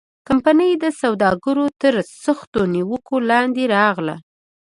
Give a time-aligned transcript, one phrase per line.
[0.27, 1.93] کمپنۍ د سوداګرو تر
[2.23, 4.15] سختو نیوکو لاندې راغله.